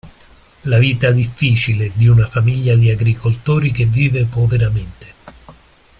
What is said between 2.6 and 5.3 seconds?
di agricoltori che vive poveramente.